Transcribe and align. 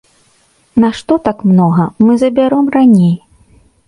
Нашто 0.83 1.17
так 1.27 1.43
многа, 1.49 1.85
мы 2.05 2.15
забяром 2.23 2.65
раней. 2.77 3.13